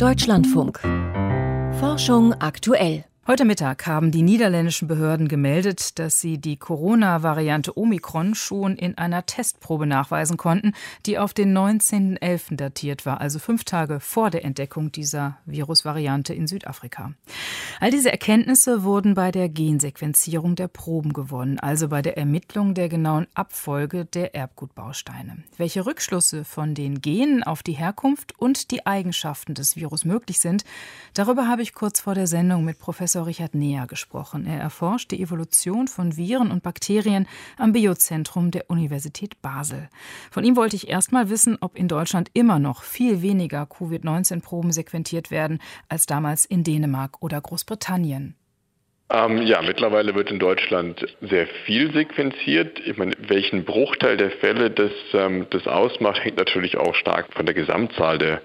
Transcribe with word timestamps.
Deutschlandfunk. 0.00 0.80
Forschung 1.78 2.32
aktuell. 2.32 3.04
Heute 3.26 3.44
Mittag 3.44 3.86
haben 3.86 4.10
die 4.10 4.22
niederländischen 4.22 4.88
Behörden 4.88 5.28
gemeldet, 5.28 5.98
dass 5.98 6.22
sie 6.22 6.38
die 6.38 6.56
Corona-Variante 6.56 7.76
Omikron 7.76 8.34
schon 8.34 8.76
in 8.76 8.96
einer 8.96 9.26
Testprobe 9.26 9.86
nachweisen 9.86 10.38
konnten, 10.38 10.72
die 11.04 11.18
auf 11.18 11.34
den 11.34 11.54
19.11. 11.54 12.56
datiert 12.56 13.04
war, 13.04 13.20
also 13.20 13.38
fünf 13.38 13.64
Tage 13.64 14.00
vor 14.00 14.30
der 14.30 14.42
Entdeckung 14.42 14.90
dieser 14.90 15.36
Virusvariante 15.44 16.32
in 16.32 16.46
Südafrika. 16.46 17.12
All 17.82 17.90
diese 17.90 18.12
Erkenntnisse 18.12 18.82
wurden 18.82 19.14
bei 19.14 19.30
der 19.30 19.48
Gensequenzierung 19.48 20.54
der 20.54 20.68
Proben 20.68 21.14
gewonnen, 21.14 21.58
also 21.58 21.88
bei 21.88 22.02
der 22.02 22.18
Ermittlung 22.18 22.74
der 22.74 22.90
genauen 22.90 23.26
Abfolge 23.32 24.04
der 24.04 24.34
Erbgutbausteine. 24.34 25.44
Welche 25.56 25.86
Rückschlüsse 25.86 26.44
von 26.44 26.74
den 26.74 27.00
Genen 27.00 27.42
auf 27.42 27.62
die 27.62 27.72
Herkunft 27.72 28.38
und 28.38 28.70
die 28.70 28.84
Eigenschaften 28.84 29.54
des 29.54 29.76
Virus 29.76 30.04
möglich 30.04 30.40
sind, 30.40 30.64
darüber 31.14 31.48
habe 31.48 31.62
ich 31.62 31.72
kurz 31.72 32.00
vor 32.00 32.14
der 32.14 32.26
Sendung 32.26 32.66
mit 32.66 32.78
Professor 32.78 33.24
Richard 33.24 33.54
Neher 33.54 33.86
gesprochen. 33.86 34.46
Er 34.46 34.60
erforscht 34.60 35.10
die 35.10 35.22
Evolution 35.22 35.88
von 35.88 36.18
Viren 36.18 36.50
und 36.50 36.62
Bakterien 36.62 37.26
am 37.56 37.72
Biozentrum 37.72 38.50
der 38.50 38.68
Universität 38.68 39.40
Basel. 39.40 39.88
Von 40.30 40.44
ihm 40.44 40.54
wollte 40.54 40.76
ich 40.76 40.88
erst 40.88 41.12
mal 41.12 41.30
wissen, 41.30 41.56
ob 41.62 41.78
in 41.78 41.88
Deutschland 41.88 42.28
immer 42.34 42.58
noch 42.58 42.82
viel 42.82 43.22
weniger 43.22 43.64
Covid-19-Proben 43.64 44.70
sequentiert 44.70 45.30
werden 45.30 45.60
als 45.88 46.04
damals 46.04 46.44
in 46.44 46.62
Dänemark 46.62 47.22
oder 47.22 47.40
Großbritannien. 47.40 47.69
Ähm, 49.12 49.42
ja, 49.42 49.60
mittlerweile 49.62 50.14
wird 50.14 50.30
in 50.30 50.38
Deutschland 50.38 51.04
sehr 51.20 51.48
viel 51.64 51.92
sequenziert. 51.92 52.80
Ich 52.86 52.96
meine, 52.96 53.12
welchen 53.18 53.64
Bruchteil 53.64 54.16
der 54.16 54.30
Fälle 54.30 54.70
das, 54.70 54.92
ähm, 55.14 55.46
das 55.50 55.66
ausmacht, 55.66 56.24
hängt 56.24 56.36
natürlich 56.36 56.76
auch 56.76 56.94
stark 56.94 57.32
von 57.32 57.44
der 57.44 57.54
Gesamtzahl 57.54 58.18
der 58.18 58.40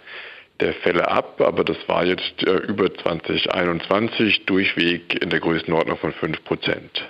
der 0.59 0.73
Fälle 0.73 1.09
ab, 1.09 1.41
aber 1.41 1.63
das 1.63 1.77
war 1.88 2.05
jetzt 2.05 2.43
äh, 2.43 2.55
über 2.55 2.93
2021 2.93 4.45
durchweg 4.45 5.22
in 5.22 5.30
der 5.30 5.39
Größenordnung 5.39 5.97
von 5.97 6.13
5 6.13 6.44
Prozent. 6.44 7.09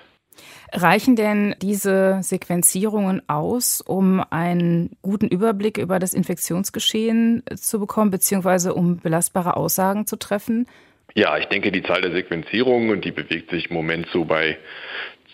Reichen 0.71 1.15
denn 1.15 1.55
diese 1.61 2.19
Sequenzierungen 2.21 3.21
aus, 3.29 3.81
um 3.81 4.21
einen 4.29 4.97
guten 5.01 5.27
Überblick 5.27 5.77
über 5.77 5.99
das 5.99 6.13
Infektionsgeschehen 6.13 7.43
zu 7.55 7.79
bekommen, 7.79 8.11
beziehungsweise 8.11 8.73
um 8.73 8.97
belastbare 8.97 9.55
Aussagen 9.55 10.07
zu 10.07 10.17
treffen? 10.17 10.67
Ja, 11.13 11.37
ich 11.37 11.45
denke, 11.45 11.71
die 11.71 11.83
Zahl 11.83 12.01
der 12.01 12.11
Sequenzierungen, 12.11 13.01
die 13.01 13.11
bewegt 13.11 13.49
sich 13.51 13.69
im 13.69 13.75
Moment 13.75 14.07
so 14.11 14.25
bei 14.25 14.57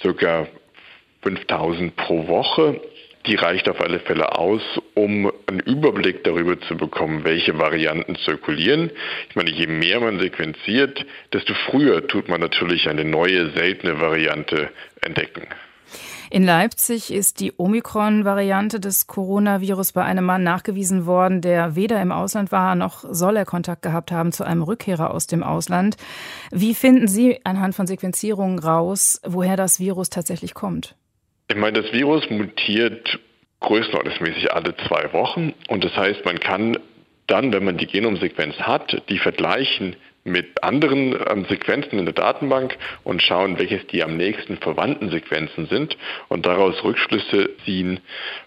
circa 0.01 0.47
5000 1.23 1.95
pro 1.95 2.27
Woche 2.27 2.81
die 3.25 3.35
reicht 3.35 3.69
auf 3.69 3.79
alle 3.81 3.99
Fälle 3.99 4.37
aus, 4.37 4.61
um 4.95 5.31
einen 5.47 5.59
Überblick 5.59 6.23
darüber 6.23 6.59
zu 6.61 6.75
bekommen, 6.75 7.23
welche 7.23 7.57
Varianten 7.57 8.15
zirkulieren. 8.15 8.91
Ich 9.29 9.35
meine, 9.35 9.51
je 9.51 9.67
mehr 9.67 9.99
man 9.99 10.19
sequenziert, 10.19 11.05
desto 11.31 11.53
früher 11.53 12.07
tut 12.07 12.29
man 12.29 12.41
natürlich 12.41 12.89
eine 12.89 13.05
neue, 13.05 13.51
seltene 13.51 14.01
Variante 14.01 14.69
entdecken. 15.01 15.47
In 16.31 16.45
Leipzig 16.45 17.11
ist 17.11 17.41
die 17.41 17.51
Omikron-Variante 17.57 18.79
des 18.79 19.05
Coronavirus 19.05 19.91
bei 19.91 20.05
einem 20.05 20.23
Mann 20.23 20.43
nachgewiesen 20.43 21.05
worden, 21.05 21.41
der 21.41 21.75
weder 21.75 22.01
im 22.01 22.13
Ausland 22.13 22.53
war, 22.53 22.73
noch 22.75 23.03
soll 23.03 23.35
er 23.35 23.43
Kontakt 23.43 23.81
gehabt 23.81 24.13
haben 24.13 24.31
zu 24.31 24.45
einem 24.45 24.61
Rückkehrer 24.61 25.13
aus 25.13 25.27
dem 25.27 25.43
Ausland. 25.43 25.97
Wie 26.49 26.73
finden 26.73 27.09
Sie 27.09 27.41
anhand 27.43 27.75
von 27.75 27.85
Sequenzierungen 27.85 28.59
raus, 28.59 29.19
woher 29.25 29.57
das 29.57 29.81
Virus 29.81 30.09
tatsächlich 30.09 30.53
kommt? 30.53 30.95
Ich 31.49 31.57
meine, 31.57 31.81
das 31.81 31.91
Virus 31.91 32.29
mutiert 32.29 33.19
größenordnungsmäßig 33.59 34.53
alle 34.53 34.73
zwei 34.87 35.11
Wochen 35.11 35.53
und 35.67 35.83
das 35.83 35.93
heißt, 35.97 36.23
man 36.23 36.39
kann 36.39 36.77
dann, 37.27 37.51
wenn 37.51 37.65
man 37.65 37.77
die 37.77 37.87
Genomsequenz 37.87 38.55
hat, 38.55 39.03
die 39.09 39.19
vergleichen 39.19 39.97
mit 40.23 40.63
anderen 40.63 41.15
ähm, 41.29 41.45
Sequenzen 41.49 41.97
in 41.97 42.05
der 42.05 42.13
Datenbank 42.13 42.77
und 43.03 43.21
schauen, 43.21 43.57
welches 43.57 43.85
die 43.87 44.03
am 44.03 44.17
nächsten 44.17 44.57
verwandten 44.57 45.09
Sequenzen 45.09 45.67
sind 45.67 45.97
und 46.29 46.45
daraus 46.45 46.83
Rückschlüsse 46.83 47.49
ziehen, 47.65 47.99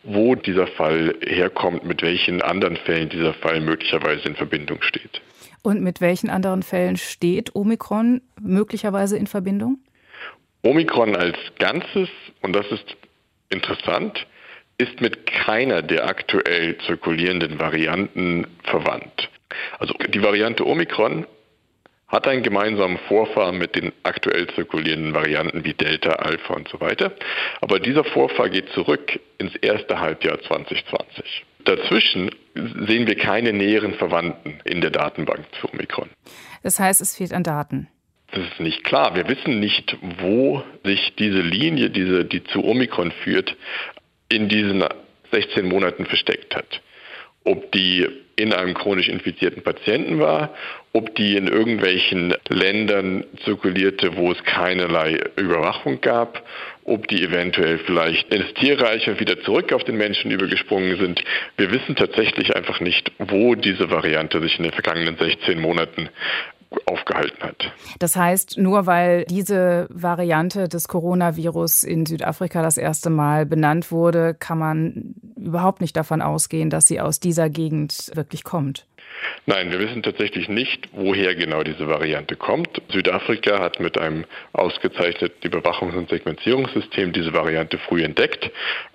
wo 0.02 0.34
dieser 0.34 0.66
Fall 0.66 1.14
herkommt, 1.26 1.84
mit 1.84 2.02
welchen 2.02 2.42
anderen 2.42 2.76
Fällen 2.76 3.08
dieser 3.08 3.34
Fall 3.34 3.60
möglicherweise 3.60 4.28
in 4.28 4.36
Verbindung 4.36 4.82
steht. 4.82 5.20
Und 5.62 5.82
mit 5.82 6.00
welchen 6.00 6.30
anderen 6.30 6.62
Fällen 6.62 6.96
steht 6.96 7.54
Omikron 7.54 8.20
möglicherweise 8.40 9.16
in 9.16 9.26
Verbindung? 9.26 9.78
Omikron 10.62 11.16
als 11.16 11.36
Ganzes, 11.58 12.08
und 12.42 12.54
das 12.54 12.66
ist 12.70 12.96
interessant, 13.50 14.26
ist 14.78 15.00
mit 15.00 15.26
keiner 15.26 15.82
der 15.82 16.06
aktuell 16.06 16.76
zirkulierenden 16.86 17.58
Varianten 17.58 18.46
verwandt. 18.64 19.30
Also 19.78 19.94
die 20.08 20.22
Variante 20.22 20.66
Omikron 20.66 21.26
hat 22.14 22.28
einen 22.28 22.44
gemeinsamen 22.44 22.96
Vorfahren 23.08 23.58
mit 23.58 23.74
den 23.74 23.92
aktuell 24.04 24.46
zirkulierenden 24.54 25.14
Varianten 25.14 25.64
wie 25.64 25.74
Delta, 25.74 26.10
Alpha 26.10 26.54
und 26.54 26.68
so 26.68 26.80
weiter. 26.80 27.12
Aber 27.60 27.80
dieser 27.80 28.04
Vorfahr 28.04 28.48
geht 28.48 28.68
zurück 28.70 29.18
ins 29.38 29.54
erste 29.56 30.00
Halbjahr 30.00 30.40
2020. 30.40 31.44
Dazwischen 31.64 32.30
sehen 32.54 33.08
wir 33.08 33.16
keine 33.16 33.52
näheren 33.52 33.94
Verwandten 33.94 34.60
in 34.64 34.80
der 34.80 34.90
Datenbank 34.90 35.44
zu 35.60 35.68
Omikron. 35.72 36.08
Das 36.62 36.78
heißt, 36.78 37.00
es 37.00 37.16
fehlt 37.16 37.32
an 37.32 37.42
Daten. 37.42 37.88
Das 38.30 38.44
ist 38.44 38.60
nicht 38.60 38.84
klar. 38.84 39.16
Wir 39.16 39.28
wissen 39.28 39.58
nicht, 39.58 39.96
wo 40.20 40.62
sich 40.84 41.14
diese 41.18 41.40
Linie, 41.40 41.90
diese, 41.90 42.24
die 42.24 42.44
zu 42.44 42.64
Omikron 42.64 43.10
führt, 43.24 43.56
in 44.28 44.48
diesen 44.48 44.84
16 45.32 45.66
Monaten 45.66 46.06
versteckt 46.06 46.54
hat. 46.54 46.80
Ob 47.42 47.72
die 47.72 48.08
in 48.36 48.52
einem 48.52 48.74
chronisch 48.74 49.08
infizierten 49.08 49.62
Patienten 49.62 50.18
war, 50.18 50.50
ob 50.92 51.14
die 51.16 51.36
in 51.36 51.48
irgendwelchen 51.48 52.34
Ländern 52.48 53.24
zirkulierte, 53.44 54.16
wo 54.16 54.32
es 54.32 54.42
keinerlei 54.44 55.18
Überwachung 55.36 56.00
gab, 56.00 56.42
ob 56.84 57.08
die 57.08 57.22
eventuell 57.22 57.78
vielleicht 57.78 58.32
ins 58.32 58.52
Tierreich 58.54 59.08
und 59.08 59.18
wieder 59.20 59.40
zurück 59.42 59.72
auf 59.72 59.84
den 59.84 59.96
Menschen 59.96 60.30
übergesprungen 60.30 60.96
sind. 60.98 61.24
Wir 61.56 61.70
wissen 61.72 61.96
tatsächlich 61.96 62.54
einfach 62.54 62.80
nicht, 62.80 63.12
wo 63.18 63.54
diese 63.54 63.90
Variante 63.90 64.40
sich 64.40 64.58
in 64.58 64.64
den 64.64 64.72
vergangenen 64.72 65.16
16 65.16 65.60
Monaten 65.60 66.08
aufgehalten 66.86 67.42
hat. 67.42 67.72
Das 67.98 68.16
heißt, 68.16 68.58
nur 68.58 68.86
weil 68.86 69.24
diese 69.24 69.86
Variante 69.90 70.68
des 70.68 70.88
Coronavirus 70.88 71.84
in 71.84 72.06
Südafrika 72.06 72.62
das 72.62 72.76
erste 72.76 73.10
Mal 73.10 73.46
benannt 73.46 73.90
wurde, 73.90 74.34
kann 74.34 74.58
man 74.58 75.14
überhaupt 75.44 75.80
nicht 75.80 75.96
davon 75.96 76.22
ausgehen, 76.22 76.70
dass 76.70 76.86
sie 76.86 77.00
aus 77.00 77.20
dieser 77.20 77.50
Gegend 77.50 78.10
wirklich 78.14 78.44
kommt. 78.44 78.86
Nein, 79.46 79.70
wir 79.70 79.78
wissen 79.78 80.02
tatsächlich 80.02 80.48
nicht, 80.48 80.88
woher 80.92 81.34
genau 81.34 81.62
diese 81.62 81.88
Variante 81.88 82.36
kommt. 82.36 82.82
Südafrika 82.90 83.60
hat 83.60 83.80
mit 83.80 83.98
einem 83.98 84.24
ausgezeichneten 84.52 85.50
Überwachungs- 85.50 85.96
und 85.96 86.08
Sequenzierungssystem 86.08 87.12
diese 87.12 87.32
Variante 87.32 87.78
früh 87.78 88.02
entdeckt. 88.02 88.50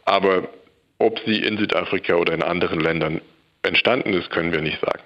Aber 0.06 0.50
ob 0.98 1.20
sie 1.26 1.40
in 1.40 1.58
Südafrika 1.58 2.16
oder 2.16 2.34
in 2.34 2.44
anderen 2.44 2.80
Ländern 2.80 3.22
entstanden 3.64 4.14
ist, 4.14 4.30
können 4.30 4.52
wir 4.52 4.62
nicht 4.62 4.80
sagen. 4.82 5.04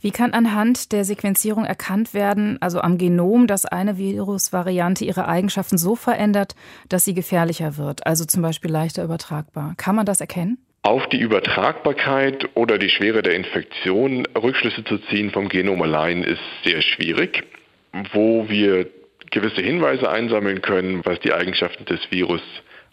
Wie 0.00 0.10
kann 0.10 0.32
anhand 0.32 0.92
der 0.92 1.04
Sequenzierung 1.04 1.64
erkannt 1.64 2.14
werden, 2.14 2.58
also 2.60 2.80
am 2.80 2.98
Genom, 2.98 3.46
dass 3.46 3.66
eine 3.66 3.98
Virusvariante 3.98 5.04
ihre 5.04 5.28
Eigenschaften 5.28 5.78
so 5.78 5.96
verändert, 5.96 6.54
dass 6.88 7.04
sie 7.04 7.14
gefährlicher 7.14 7.76
wird, 7.76 8.06
also 8.06 8.24
zum 8.24 8.42
Beispiel 8.42 8.70
leichter 8.70 9.04
übertragbar? 9.04 9.74
Kann 9.76 9.96
man 9.96 10.06
das 10.06 10.20
erkennen? 10.20 10.58
Auf 10.82 11.08
die 11.08 11.18
Übertragbarkeit 11.18 12.48
oder 12.54 12.78
die 12.78 12.90
Schwere 12.90 13.22
der 13.22 13.34
Infektion 13.34 14.24
Rückschlüsse 14.40 14.84
zu 14.84 14.98
ziehen 14.98 15.32
vom 15.32 15.48
Genom 15.48 15.82
allein 15.82 16.22
ist 16.22 16.40
sehr 16.64 16.80
schwierig. 16.80 17.44
Wo 18.12 18.48
wir 18.48 18.86
gewisse 19.32 19.62
Hinweise 19.62 20.08
einsammeln 20.08 20.62
können, 20.62 21.04
was 21.04 21.18
die 21.20 21.32
Eigenschaften 21.32 21.84
des 21.86 22.00
Virus 22.10 22.42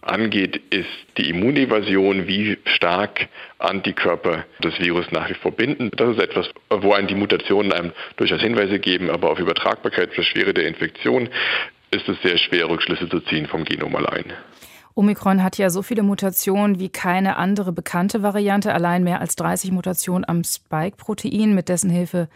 angeht, 0.08 0.62
ist 0.70 0.88
die 1.18 1.30
Immunevasion, 1.30 2.28
wie 2.28 2.58
stark 2.66 3.28
Antikörper 3.60 4.46
das 4.60 4.80
Virus 4.80 5.06
nach 5.12 5.30
wie 5.30 5.34
vor 5.36 5.52
binden. 5.52 5.92
Das 5.96 6.10
ist 6.10 6.22
etwas, 6.22 6.50
wo 6.70 6.94
einem 6.94 7.08
die 7.08 7.16
Mutationen 7.16 7.72
einem 7.72 7.92
durchaus 8.18 8.42
Hinweise 8.42 8.80
geben, 8.80 9.10
aber 9.10 9.32
auf 9.32 9.40
Übertragbarkeit 9.40 10.14
für 10.14 10.24
Schwere 10.24 10.54
der 10.54 10.68
Infektion 10.68 11.30
ist 11.92 12.10
es 12.10 12.22
sehr 12.22 12.38
schwer, 12.38 12.70
Rückschlüsse 12.70 13.08
zu 13.08 13.20
ziehen 13.22 13.48
vom 13.48 13.64
Genom 13.66 13.96
allein. 13.96 14.34
Omikron 14.96 15.42
hat 15.42 15.58
ja 15.58 15.70
so 15.70 15.82
viele 15.82 16.04
Mutationen 16.04 16.80
wie 16.80 16.90
keine 16.90 17.38
andere 17.38 17.72
bekannte 17.72 18.22
Variante, 18.22 18.74
allein 18.74 19.04
mehr 19.04 19.22
als 19.22 19.36
30 19.36 19.72
Mutationen 19.72 20.28
am 20.28 20.44
Spike-Protein, 20.44 21.56
mit 21.56 21.68
dessen 21.70 21.90
Hilfe 21.90 22.30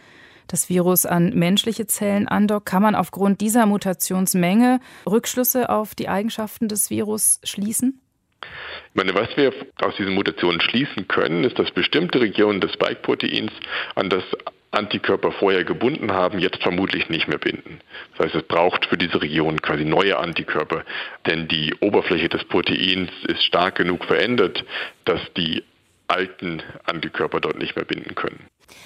das 0.48 0.68
Virus 0.68 1.06
an 1.06 1.30
menschliche 1.34 1.86
Zellen 1.86 2.28
andockt, 2.28 2.66
kann 2.66 2.82
man 2.82 2.94
aufgrund 2.94 3.40
dieser 3.40 3.66
Mutationsmenge 3.66 4.80
Rückschlüsse 5.06 5.70
auf 5.70 5.94
die 5.94 6.08
Eigenschaften 6.08 6.68
des 6.68 6.90
Virus 6.90 7.40
schließen? 7.44 8.00
Ich 8.40 8.94
meine, 8.94 9.14
was 9.14 9.28
wir 9.36 9.52
aus 9.80 9.94
diesen 9.96 10.14
Mutationen 10.14 10.60
schließen 10.60 11.08
können, 11.08 11.44
ist, 11.44 11.58
dass 11.58 11.70
bestimmte 11.70 12.20
Regionen 12.20 12.60
des 12.60 12.72
Spike-Proteins 12.72 13.52
an 13.94 14.10
das 14.10 14.24
Antikörper 14.70 15.32
vorher 15.32 15.64
gebunden 15.64 16.12
haben, 16.12 16.38
jetzt 16.38 16.62
vermutlich 16.62 17.08
nicht 17.08 17.26
mehr 17.26 17.38
binden. 17.38 17.80
Das 18.16 18.26
heißt, 18.26 18.34
es 18.36 18.42
braucht 18.42 18.86
für 18.86 18.98
diese 18.98 19.20
Region 19.22 19.62
quasi 19.62 19.84
neue 19.84 20.18
Antikörper, 20.18 20.84
denn 21.26 21.48
die 21.48 21.74
Oberfläche 21.80 22.28
des 22.28 22.44
Proteins 22.44 23.10
ist 23.26 23.42
stark 23.44 23.76
genug 23.76 24.04
verändert, 24.04 24.64
dass 25.04 25.20
die 25.36 25.64
alten 26.08 26.62
Antikörper 26.84 27.40
dort 27.40 27.58
nicht 27.58 27.76
mehr 27.76 27.84
binden 27.84 28.14
können. 28.14 28.40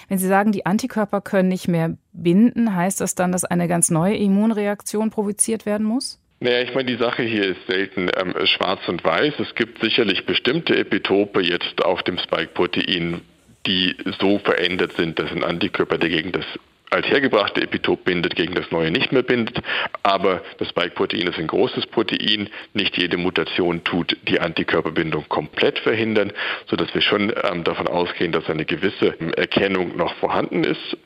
Wenn 0.08 0.18
Sie 0.18 0.28
sagen, 0.28 0.52
die 0.52 0.66
Antikörper 0.66 1.20
können 1.20 1.48
nicht 1.48 1.68
mehr 1.68 1.96
binden, 2.12 2.74
heißt 2.74 3.00
das 3.00 3.14
dann, 3.14 3.32
dass 3.32 3.44
eine 3.44 3.68
ganz 3.68 3.90
neue 3.90 4.16
Immunreaktion 4.16 5.10
provoziert 5.10 5.66
werden 5.66 5.86
muss? 5.86 6.20
Naja, 6.40 6.60
ich 6.62 6.74
meine, 6.74 6.90
die 6.90 6.96
Sache 6.96 7.22
hier 7.22 7.46
ist 7.46 7.66
selten 7.68 8.10
ähm, 8.20 8.34
schwarz 8.46 8.80
und 8.88 9.04
weiß. 9.04 9.34
Es 9.38 9.54
gibt 9.54 9.80
sicherlich 9.80 10.26
bestimmte 10.26 10.76
Epitope 10.76 11.40
jetzt 11.40 11.84
auf 11.84 12.02
dem 12.02 12.18
Spike-Protein, 12.18 13.20
die 13.66 13.96
so 14.20 14.40
verändert 14.40 14.92
sind, 14.94 15.20
dass 15.20 15.30
ein 15.30 15.44
Antikörper 15.44 15.98
dagegen 15.98 16.32
das 16.32 16.44
als 16.92 17.06
hergebrachte 17.08 17.62
Epitop 17.62 18.04
bindet, 18.04 18.36
gegen 18.36 18.54
das 18.54 18.70
neue 18.70 18.90
nicht 18.90 19.12
mehr 19.12 19.22
bindet. 19.22 19.62
Aber 20.02 20.42
das 20.58 20.68
Spike-Protein 20.68 21.26
ist 21.26 21.38
ein 21.38 21.46
großes 21.46 21.86
Protein. 21.86 22.50
Nicht 22.74 22.98
jede 22.98 23.16
Mutation 23.16 23.82
tut 23.84 24.16
die 24.28 24.40
Antikörperbindung 24.40 25.28
komplett 25.28 25.78
verhindern, 25.78 26.32
sodass 26.68 26.94
wir 26.94 27.00
schon 27.00 27.32
ähm, 27.44 27.64
davon 27.64 27.88
ausgehen, 27.88 28.32
dass 28.32 28.48
eine 28.48 28.64
gewisse 28.64 29.18
Erkennung 29.36 29.96
noch 29.96 30.14
vorhanden 30.16 30.64
ist. 30.64 30.96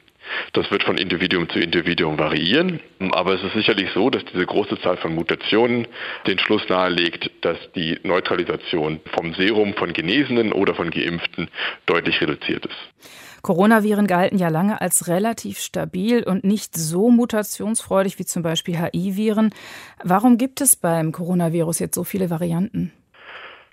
Das 0.52 0.68
wird 0.72 0.82
von 0.82 0.98
Individuum 0.98 1.48
zu 1.48 1.60
Individuum 1.60 2.18
variieren, 2.18 2.80
aber 3.12 3.34
es 3.34 3.44
ist 3.44 3.54
sicherlich 3.54 3.90
so, 3.92 4.10
dass 4.10 4.24
diese 4.24 4.44
große 4.44 4.80
Zahl 4.80 4.96
von 4.96 5.14
Mutationen 5.14 5.86
den 6.26 6.38
Schluss 6.40 6.68
nahelegt, 6.68 7.30
dass 7.42 7.58
die 7.76 8.00
Neutralisation 8.02 9.00
vom 9.14 9.34
Serum 9.34 9.74
von 9.74 9.92
Genesenen 9.92 10.52
oder 10.52 10.74
von 10.74 10.90
Geimpften 10.90 11.48
deutlich 11.86 12.20
reduziert 12.20 12.66
ist. 12.66 13.25
Coronaviren 13.46 14.08
galten 14.08 14.38
ja 14.38 14.48
lange 14.48 14.80
als 14.80 15.06
relativ 15.06 15.60
stabil 15.60 16.24
und 16.24 16.42
nicht 16.42 16.74
so 16.74 17.10
mutationsfreudig 17.10 18.18
wie 18.18 18.24
zum 18.24 18.42
Beispiel 18.42 18.76
HI-Viren. 18.76 19.54
Warum 20.02 20.36
gibt 20.36 20.60
es 20.60 20.74
beim 20.74 21.12
Coronavirus 21.12 21.78
jetzt 21.78 21.94
so 21.94 22.02
viele 22.02 22.28
Varianten? 22.28 22.92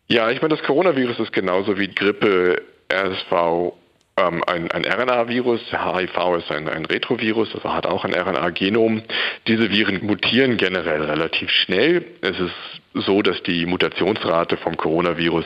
Ja, 0.08 0.30
ich 0.30 0.44
meine, 0.44 0.56
das 0.56 0.64
Coronavirus 0.64 1.22
ist 1.22 1.34
genauso 1.34 1.80
wie 1.80 1.88
Grippe, 1.88 2.62
RSV 2.94 3.74
ähm, 4.16 4.44
ein, 4.46 4.70
ein 4.70 4.86
RNA-Virus, 4.86 5.62
HIV 5.72 6.38
ist 6.38 6.52
ein, 6.52 6.70
ein 6.70 6.86
Retrovirus, 6.86 7.56
also 7.56 7.74
hat 7.74 7.88
auch 7.88 8.06
ein 8.06 8.14
RNA-Genom. 8.14 9.02
Diese 9.48 9.72
Viren 9.72 10.06
mutieren 10.06 10.58
generell 10.58 11.02
relativ 11.02 11.50
schnell. 11.50 12.06
Es 12.22 12.40
ist 12.40 13.06
so, 13.08 13.24
dass 13.24 13.42
die 13.42 13.66
Mutationsrate 13.66 14.58
vom 14.58 14.78
Coronavirus 14.78 15.46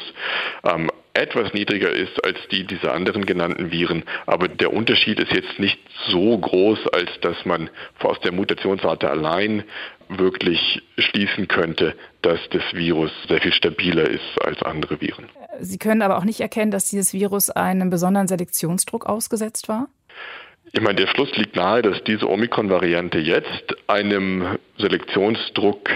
ähm, 0.65 0.91
etwas 1.17 1.53
niedriger 1.53 1.91
ist 1.91 2.23
als 2.23 2.37
die 2.51 2.63
dieser 2.63 2.93
anderen 2.93 3.25
genannten 3.25 3.71
Viren. 3.71 4.03
Aber 4.25 4.47
der 4.47 4.73
Unterschied 4.73 5.19
ist 5.19 5.31
jetzt 5.33 5.59
nicht 5.59 5.79
so 6.07 6.37
groß, 6.37 6.87
als 6.89 7.09
dass 7.21 7.45
man 7.45 7.69
aus 7.99 8.19
der 8.21 8.31
Mutationsrate 8.31 9.09
allein 9.09 9.63
wirklich 10.09 10.81
schließen 10.97 11.47
könnte, 11.47 11.95
dass 12.21 12.39
das 12.51 12.63
Virus 12.73 13.11
sehr 13.27 13.41
viel 13.41 13.51
stabiler 13.51 14.09
ist 14.09 14.41
als 14.41 14.61
andere 14.61 15.01
Viren. 15.01 15.25
Sie 15.59 15.77
können 15.77 16.01
aber 16.01 16.17
auch 16.17 16.23
nicht 16.23 16.39
erkennen, 16.39 16.71
dass 16.71 16.89
dieses 16.89 17.13
Virus 17.13 17.49
einem 17.49 17.89
besonderen 17.89 18.27
Selektionsdruck 18.27 19.05
ausgesetzt 19.05 19.67
war? 19.67 19.89
Ich 20.71 20.81
meine, 20.81 20.95
der 20.95 21.07
Schluss 21.07 21.35
liegt 21.35 21.55
nahe, 21.55 21.81
dass 21.81 22.03
diese 22.03 22.29
Omikron-Variante 22.29 23.19
jetzt 23.19 23.75
einem 23.87 24.57
Selektionsdruck 24.77 25.89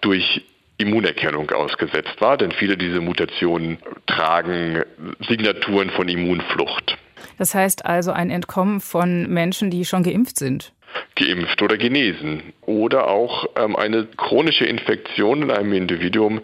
durch 0.00 0.42
Immunerkennung 0.78 1.50
ausgesetzt 1.50 2.20
war, 2.20 2.36
denn 2.36 2.52
viele 2.52 2.76
dieser 2.76 3.00
Mutationen 3.00 3.78
tragen 4.06 4.84
Signaturen 5.28 5.90
von 5.90 6.08
Immunflucht. 6.08 6.96
Das 7.36 7.54
heißt 7.54 7.84
also 7.84 8.12
ein 8.12 8.30
Entkommen 8.30 8.80
von 8.80 9.28
Menschen, 9.28 9.70
die 9.70 9.84
schon 9.84 10.02
geimpft 10.02 10.38
sind. 10.38 10.72
Geimpft 11.16 11.60
oder 11.62 11.76
genesen. 11.76 12.54
Oder 12.62 13.08
auch 13.08 13.46
ähm, 13.56 13.76
eine 13.76 14.06
chronische 14.06 14.64
Infektion 14.64 15.42
in 15.42 15.50
einem 15.50 15.72
Individuum, 15.72 16.40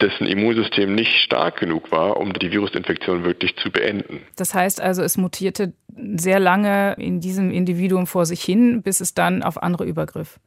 dessen 0.00 0.26
Immunsystem 0.26 0.94
nicht 0.94 1.12
stark 1.20 1.58
genug 1.58 1.90
war, 1.92 2.16
um 2.16 2.32
die 2.32 2.50
Virusinfektion 2.50 3.24
wirklich 3.24 3.56
zu 3.56 3.70
beenden. 3.70 4.20
Das 4.36 4.54
heißt 4.54 4.80
also, 4.80 5.02
es 5.02 5.16
mutierte 5.16 5.72
sehr 6.16 6.40
lange 6.40 6.94
in 6.98 7.20
diesem 7.20 7.50
Individuum 7.50 8.06
vor 8.06 8.26
sich 8.26 8.42
hin, 8.42 8.82
bis 8.82 9.00
es 9.00 9.14
dann 9.14 9.42
auf 9.42 9.62
andere 9.62 9.84
übergriff. 9.84 10.38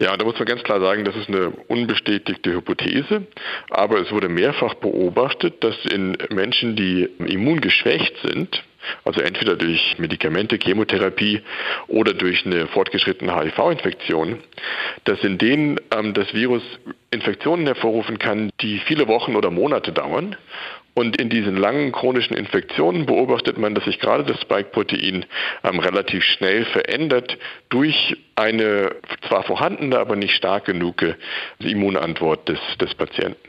Ja, 0.00 0.16
da 0.16 0.24
muss 0.24 0.38
man 0.38 0.46
ganz 0.46 0.62
klar 0.62 0.80
sagen, 0.80 1.04
das 1.04 1.16
ist 1.16 1.28
eine 1.28 1.50
unbestätigte 1.50 2.52
Hypothese, 2.52 3.26
aber 3.70 4.00
es 4.00 4.12
wurde 4.12 4.28
mehrfach 4.28 4.74
beobachtet, 4.74 5.64
dass 5.64 5.74
in 5.86 6.16
Menschen, 6.30 6.76
die 6.76 7.08
immungeschwächt 7.18 8.14
sind, 8.22 8.62
also 9.04 9.20
entweder 9.20 9.56
durch 9.56 9.96
Medikamente, 9.98 10.58
Chemotherapie 10.58 11.42
oder 11.88 12.14
durch 12.14 12.44
eine 12.46 12.66
fortgeschrittene 12.68 13.34
HIV-Infektion, 13.34 14.38
dass 15.04 15.22
in 15.24 15.38
denen 15.38 15.80
ähm, 15.96 16.14
das 16.14 16.32
Virus 16.34 16.62
Infektionen 17.10 17.66
hervorrufen 17.66 18.18
kann, 18.18 18.50
die 18.60 18.80
viele 18.80 19.08
Wochen 19.08 19.34
oder 19.34 19.50
Monate 19.50 19.92
dauern 19.92 20.36
und 20.98 21.20
in 21.20 21.28
diesen 21.28 21.56
langen 21.56 21.92
chronischen 21.92 22.36
Infektionen 22.36 23.06
beobachtet 23.06 23.56
man, 23.56 23.72
dass 23.74 23.84
sich 23.84 24.00
gerade 24.00 24.24
das 24.24 24.40
Spike-Protein 24.40 25.26
ähm, 25.62 25.78
relativ 25.78 26.24
schnell 26.24 26.64
verändert 26.64 27.38
durch 27.68 28.16
eine 28.34 28.96
zwar 29.28 29.44
vorhandene, 29.44 29.96
aber 29.96 30.16
nicht 30.16 30.34
stark 30.34 30.64
genug 30.64 31.04
Immunantwort 31.60 32.48
des, 32.48 32.58
des 32.80 32.94
Patienten. 32.96 33.48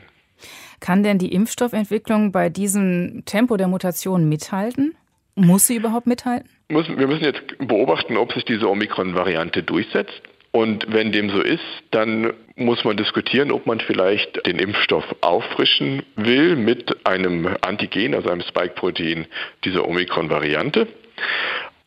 Kann 0.78 1.02
denn 1.02 1.18
die 1.18 1.34
Impfstoffentwicklung 1.34 2.30
bei 2.30 2.50
diesem 2.50 3.24
Tempo 3.26 3.56
der 3.56 3.66
Mutation 3.66 4.28
mithalten? 4.28 4.94
Muss 5.40 5.66
sie 5.66 5.76
überhaupt 5.76 6.06
mithalten? 6.06 6.48
Wir 6.68 7.06
müssen 7.06 7.24
jetzt 7.24 7.42
beobachten, 7.58 8.16
ob 8.16 8.32
sich 8.32 8.44
diese 8.44 8.68
Omikron-Variante 8.68 9.62
durchsetzt. 9.62 10.22
Und 10.52 10.92
wenn 10.92 11.12
dem 11.12 11.30
so 11.30 11.40
ist, 11.40 11.64
dann 11.92 12.32
muss 12.56 12.84
man 12.84 12.96
diskutieren, 12.96 13.52
ob 13.52 13.66
man 13.66 13.80
vielleicht 13.80 14.44
den 14.46 14.58
Impfstoff 14.58 15.04
auffrischen 15.20 16.02
will 16.16 16.56
mit 16.56 17.06
einem 17.06 17.48
Antigen, 17.60 18.14
also 18.14 18.30
einem 18.30 18.42
Spike-Protein 18.42 19.26
dieser 19.64 19.86
Omikron-Variante. 19.88 20.88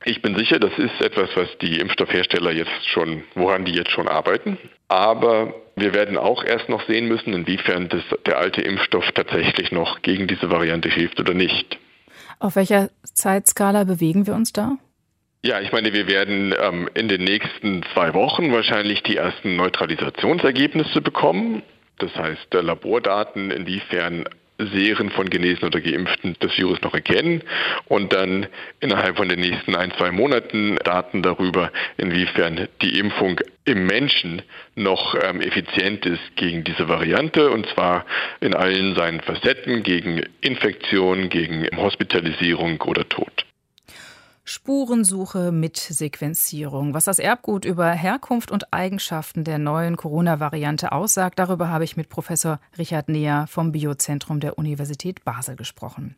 Ich 0.05 0.21
bin 0.21 0.35
sicher, 0.35 0.59
das 0.59 0.77
ist 0.77 1.01
etwas, 1.01 1.29
was 1.35 1.47
die 1.59 1.79
Impfstoffhersteller 1.79 2.51
jetzt 2.51 2.87
schon, 2.87 3.23
woran 3.35 3.65
die 3.65 3.73
jetzt 3.73 3.91
schon 3.91 4.07
arbeiten. 4.07 4.57
Aber 4.87 5.53
wir 5.75 5.93
werden 5.93 6.17
auch 6.17 6.43
erst 6.43 6.69
noch 6.69 6.85
sehen 6.87 7.07
müssen, 7.07 7.33
inwiefern 7.33 7.89
das, 7.89 8.03
der 8.25 8.37
alte 8.37 8.61
Impfstoff 8.61 9.11
tatsächlich 9.13 9.71
noch 9.71 10.01
gegen 10.01 10.27
diese 10.27 10.49
Variante 10.49 10.89
hilft 10.89 11.19
oder 11.19 11.33
nicht. 11.33 11.77
Auf 12.39 12.55
welcher 12.55 12.89
Zeitskala 13.03 13.83
bewegen 13.83 14.27
wir 14.27 14.35
uns 14.35 14.53
da? 14.53 14.77
Ja, 15.45 15.59
ich 15.59 15.71
meine, 15.73 15.91
wir 15.91 16.07
werden 16.07 16.55
ähm, 16.57 16.89
in 16.93 17.09
den 17.09 17.23
nächsten 17.23 17.83
zwei 17.93 18.13
Wochen 18.13 18.53
wahrscheinlich 18.53 19.03
die 19.03 19.17
ersten 19.17 19.57
Neutralisationsergebnisse 19.57 21.01
bekommen. 21.01 21.63
Das 21.99 22.15
heißt, 22.15 22.55
äh, 22.55 22.61
Labordaten, 22.61 23.51
inwiefern 23.51 24.23
Serien 24.57 25.09
von 25.09 25.29
Genesen 25.29 25.65
oder 25.65 25.81
Geimpften 25.81 26.35
das 26.39 26.57
Virus 26.57 26.81
noch 26.81 26.93
erkennen 26.93 27.41
und 27.85 28.13
dann 28.13 28.47
innerhalb 28.79 29.17
von 29.17 29.27
den 29.27 29.39
nächsten 29.39 29.75
ein, 29.75 29.91
zwei 29.97 30.11
Monaten 30.11 30.77
Daten 30.83 31.23
darüber, 31.23 31.71
inwiefern 31.97 32.67
die 32.81 32.99
Impfung 32.99 33.39
im 33.65 33.85
Menschen 33.85 34.41
noch 34.75 35.15
ähm, 35.21 35.41
effizient 35.41 36.05
ist 36.05 36.35
gegen 36.35 36.63
diese 36.63 36.87
Variante 36.87 37.49
und 37.49 37.67
zwar 37.67 38.05
in 38.41 38.53
allen 38.53 38.95
seinen 38.95 39.21
Facetten 39.21 39.83
gegen 39.83 40.21
Infektion, 40.41 41.29
gegen 41.29 41.67
Hospitalisierung 41.75 42.81
oder 42.81 43.07
Tod. 43.07 43.32
Spurensuche 44.45 45.53
mit 45.53 45.77
Sequenzierung. 45.77 46.93
Was 46.93 47.05
das 47.05 47.19
Erbgut 47.19 47.63
über 47.63 47.89
Herkunft 47.89 48.51
und 48.51 48.73
Eigenschaften 48.73 49.45
der 49.45 49.57
neuen 49.57 49.95
Corona-Variante 49.95 50.91
aussagt, 50.91 51.39
darüber 51.39 51.69
habe 51.69 51.85
ich 51.85 51.95
mit 51.95 52.09
Professor 52.09 52.59
Richard 52.77 53.07
Neher 53.07 53.47
vom 53.47 53.71
Biozentrum 53.71 54.41
der 54.41 54.57
Universität 54.57 55.23
Basel 55.23 55.55
gesprochen. 55.55 56.17